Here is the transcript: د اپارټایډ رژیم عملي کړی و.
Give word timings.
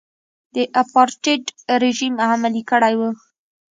د 0.55 0.57
اپارټایډ 0.81 1.43
رژیم 1.83 2.15
عملي 2.29 2.63
کړی 2.69 2.93
و. 2.99 3.01